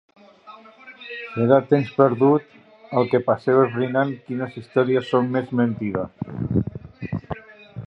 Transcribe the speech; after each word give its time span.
Serà 1.33 1.59
temps 1.73 1.91
perdut 1.97 2.55
el 3.01 3.05
que 3.13 3.21
passeu 3.29 3.61
esbrinant 3.67 4.15
quines 4.31 4.59
històries 4.63 5.13
són 5.13 5.31
més 5.39 5.55
mentida. 5.63 6.09